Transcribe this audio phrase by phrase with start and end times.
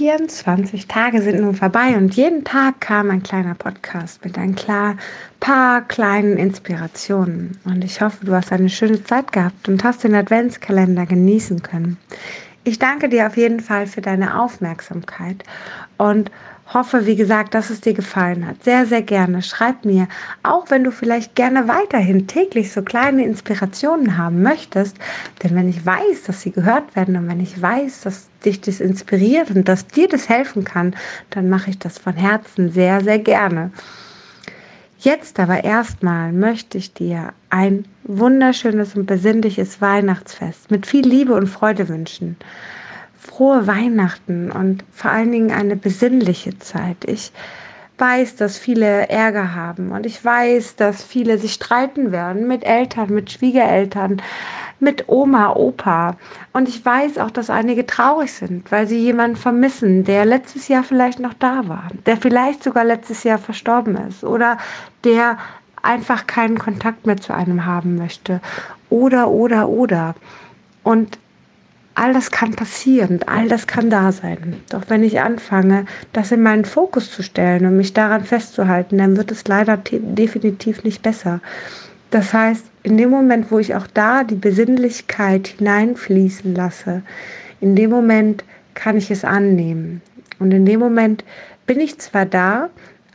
[0.00, 4.96] 24 Tage sind nun vorbei und jeden Tag kam ein kleiner Podcast mit ein klar,
[5.40, 7.58] paar kleinen Inspirationen.
[7.66, 11.98] Und ich hoffe, du hast eine schöne Zeit gehabt und hast den Adventskalender genießen können.
[12.64, 15.44] Ich danke dir auf jeden Fall für deine Aufmerksamkeit
[15.98, 16.30] und
[16.72, 18.62] hoffe, wie gesagt, dass es dir gefallen hat.
[18.62, 19.42] Sehr, sehr gerne.
[19.42, 20.08] Schreib mir,
[20.42, 24.96] auch wenn du vielleicht gerne weiterhin täglich so kleine Inspirationen haben möchtest.
[25.42, 28.80] Denn wenn ich weiß, dass sie gehört werden und wenn ich weiß, dass dich das
[28.80, 30.94] inspiriert und dass dir das helfen kann,
[31.30, 33.72] dann mache ich das von Herzen sehr, sehr gerne.
[34.98, 41.46] Jetzt aber erstmal möchte ich dir ein wunderschönes und besinnliches Weihnachtsfest mit viel Liebe und
[41.46, 42.36] Freude wünschen
[43.40, 46.98] frohe Weihnachten und vor allen Dingen eine besinnliche Zeit.
[47.06, 47.32] Ich
[47.96, 53.14] weiß, dass viele Ärger haben und ich weiß, dass viele sich streiten werden mit Eltern,
[53.14, 54.20] mit Schwiegereltern,
[54.78, 56.18] mit Oma, Opa.
[56.52, 60.82] Und ich weiß auch, dass einige traurig sind, weil sie jemanden vermissen, der letztes Jahr
[60.82, 64.58] vielleicht noch da war, der vielleicht sogar letztes Jahr verstorben ist oder
[65.04, 65.38] der
[65.80, 68.42] einfach keinen Kontakt mehr zu einem haben möchte.
[68.90, 70.14] Oder, oder, oder.
[70.82, 71.18] Und
[72.00, 74.56] all das kann passieren, all das kann da sein.
[74.70, 75.84] Doch wenn ich anfange,
[76.14, 80.82] das in meinen Fokus zu stellen und mich daran festzuhalten, dann wird es leider definitiv
[80.82, 81.40] nicht besser.
[82.10, 87.02] Das heißt, in dem Moment, wo ich auch da die Besinnlichkeit hineinfließen lasse,
[87.60, 90.00] in dem Moment kann ich es annehmen.
[90.38, 91.22] Und in dem Moment
[91.66, 92.70] bin ich zwar da,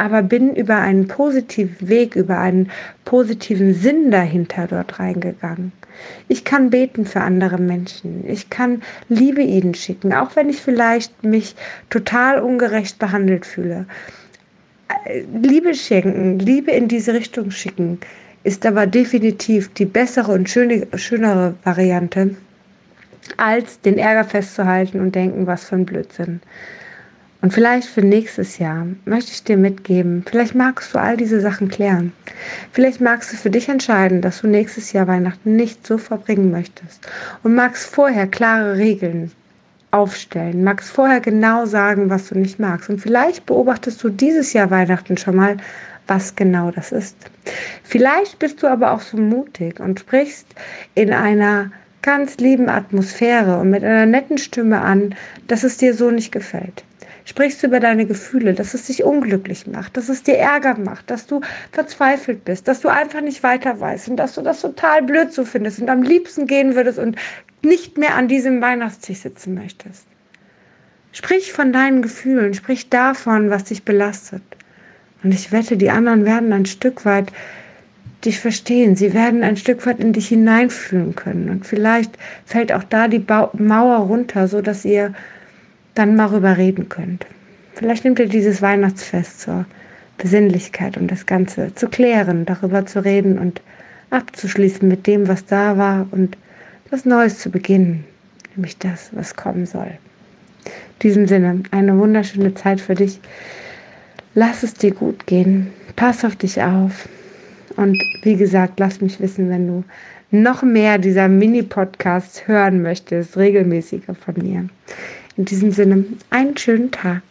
[0.00, 2.70] aber bin über einen positiven Weg, über einen
[3.04, 5.72] positiven Sinn dahinter dort reingegangen.
[6.26, 8.24] Ich kann beten für andere Menschen.
[8.26, 11.54] Ich kann Liebe ihnen schicken, auch wenn ich vielleicht mich
[11.90, 13.84] total ungerecht behandelt fühle.
[15.42, 18.00] Liebe schenken, Liebe in diese Richtung schicken,
[18.42, 22.36] ist aber definitiv die bessere und schönere Variante,
[23.36, 26.40] als den Ärger festzuhalten und denken, was für ein Blödsinn.
[27.42, 31.68] Und vielleicht für nächstes Jahr möchte ich dir mitgeben, vielleicht magst du all diese Sachen
[31.68, 32.12] klären.
[32.72, 37.08] Vielleicht magst du für dich entscheiden, dass du nächstes Jahr Weihnachten nicht so verbringen möchtest
[37.42, 39.32] und magst vorher klare Regeln
[39.90, 42.90] aufstellen, magst vorher genau sagen, was du nicht magst.
[42.90, 45.56] Und vielleicht beobachtest du dieses Jahr Weihnachten schon mal,
[46.06, 47.16] was genau das ist.
[47.84, 50.46] Vielleicht bist du aber auch so mutig und sprichst
[50.94, 51.72] in einer
[52.02, 55.14] ganz lieben Atmosphäre und mit einer netten Stimme an,
[55.48, 56.84] dass es dir so nicht gefällt
[57.30, 61.10] sprichst du über deine Gefühle, dass es dich unglücklich macht, dass es dir Ärger macht,
[61.10, 65.02] dass du verzweifelt bist, dass du einfach nicht weiter weißt und dass du das total
[65.02, 67.16] blöd so findest und am liebsten gehen würdest und
[67.62, 70.06] nicht mehr an diesem Weihnachtstisch sitzen möchtest.
[71.12, 74.42] Sprich von deinen Gefühlen, sprich davon, was dich belastet.
[75.22, 77.30] Und ich wette, die anderen werden ein Stück weit
[78.24, 78.96] dich verstehen.
[78.96, 81.48] Sie werden ein Stück weit in dich hineinfühlen können.
[81.48, 85.14] Und vielleicht fällt auch da die Mauer runter, so dass ihr
[86.00, 87.26] dann mal rüber reden könnt.
[87.74, 89.66] Vielleicht nimmt ihr dieses Weihnachtsfest zur
[90.16, 93.60] Besinnlichkeit, um das Ganze zu klären, darüber zu reden und
[94.08, 96.38] abzuschließen mit dem, was da war und
[96.90, 98.04] was Neues zu beginnen,
[98.56, 99.92] nämlich das, was kommen soll.
[100.64, 103.20] In diesem Sinne, eine wunderschöne Zeit für dich.
[104.34, 105.70] Lass es dir gut gehen.
[105.96, 107.08] Pass auf dich auf.
[107.76, 109.84] Und wie gesagt, lass mich wissen, wenn du
[110.30, 114.66] noch mehr dieser Mini-Podcasts hören möchtest, regelmäßiger von mir.
[115.40, 117.22] In diesem Sinne, einen schönen Tag.